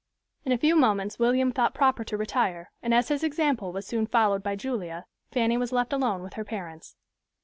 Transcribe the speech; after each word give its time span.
In 0.45 0.51
a 0.51 0.57
few 0.57 0.75
moments 0.75 1.19
William 1.19 1.51
thought 1.51 1.75
proper 1.75 2.03
to 2.05 2.17
retire, 2.17 2.71
and 2.81 2.91
as 2.91 3.09
his 3.09 3.23
example 3.23 3.71
was 3.71 3.85
soon 3.85 4.07
followed 4.07 4.41
by 4.41 4.55
Julia, 4.55 5.05
Fanny 5.31 5.59
was 5.59 5.71
left 5.71 5.93
alone 5.93 6.23
with 6.23 6.33
her 6.33 6.43
parents. 6.43 6.95